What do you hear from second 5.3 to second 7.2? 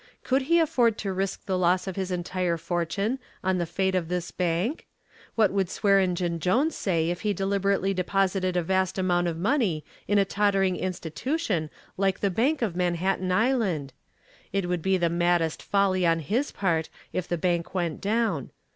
What would Swearengen Jones say